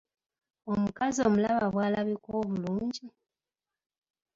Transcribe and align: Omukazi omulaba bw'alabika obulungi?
Omukazi 0.71 1.19
omulaba 1.27 1.65
bw'alabika 1.73 2.29
obulungi? 2.41 3.07